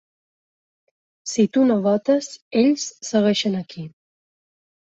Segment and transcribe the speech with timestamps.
[1.33, 2.31] Si tu no votes,
[2.63, 3.89] ells segueixen aquí!